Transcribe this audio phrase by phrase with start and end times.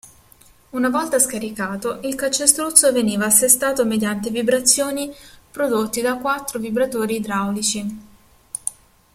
[0.71, 5.13] Una volta scaricato, il calcestruzzo veniva assestato mediante vibrazioni
[5.51, 7.99] prodotti da quattro vibratori idraulici.